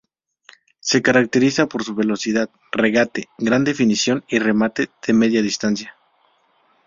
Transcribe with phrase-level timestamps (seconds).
[0.79, 5.95] Se caracteriza por su velocidad, regate, gran definición y remate de media distancia.